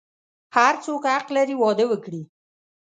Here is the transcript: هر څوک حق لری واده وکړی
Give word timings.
هر 0.55 0.73
څوک 0.85 1.01
حق 1.13 1.27
لری 1.35 1.55
واده 1.61 1.85
وکړی 1.87 2.21